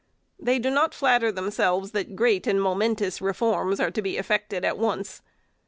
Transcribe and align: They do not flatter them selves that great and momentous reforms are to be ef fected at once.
They 0.39 0.57
do 0.57 0.71
not 0.71 0.95
flatter 0.95 1.31
them 1.31 1.51
selves 1.51 1.91
that 1.91 2.15
great 2.15 2.47
and 2.47 2.59
momentous 2.59 3.21
reforms 3.21 3.79
are 3.79 3.91
to 3.91 4.01
be 4.01 4.17
ef 4.17 4.29
fected 4.29 4.63
at 4.63 4.79
once. 4.79 5.21